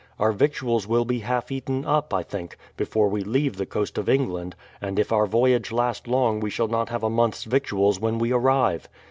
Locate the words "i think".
2.11-2.57